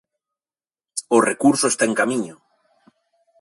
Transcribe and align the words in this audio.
O 1.15 1.17
recurso 1.29 1.65
está 1.69 1.83
en 1.87 1.93
camiño. 1.99 2.35